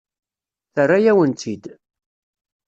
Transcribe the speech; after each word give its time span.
Terra-yawen-tt-id. 0.73 1.65